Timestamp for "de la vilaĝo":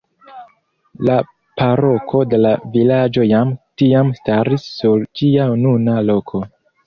2.31-3.27